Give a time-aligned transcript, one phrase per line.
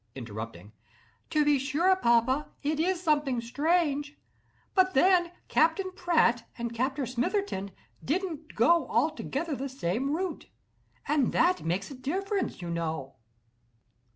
[0.15, 0.71] (Interrupting.)
[1.29, 4.17] "To be sure, papa, it is something strange;
[4.73, 7.69] but then Captain Pratt and Captain Smitherton
[8.03, 10.47] didn't go altogether the same route,
[11.07, 13.17] and that makes a difference, you know."